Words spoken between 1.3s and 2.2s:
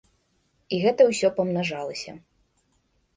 памнажалася.